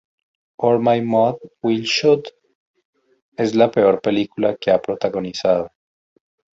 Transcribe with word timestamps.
Or 0.57 0.79
My 0.79 0.99
Mom 0.99 1.35
Will 1.65 1.85
Shoot" 1.85 2.33
es 3.37 3.53
"la 3.53 3.69
peor 3.69 4.01
película 4.01 4.57
que 4.59 4.71
ha 4.71 4.81
protagonizado". 4.81 5.71